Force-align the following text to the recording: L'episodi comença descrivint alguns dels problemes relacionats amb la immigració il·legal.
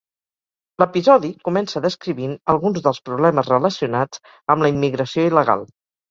L'episodi 0.83 1.27
comença 1.49 1.81
descrivint 1.83 2.33
alguns 2.53 2.79
dels 2.87 2.99
problemes 3.09 3.51
relacionats 3.53 4.23
amb 4.55 4.65
la 4.67 4.71
immigració 4.73 5.27
il·legal. 5.33 5.63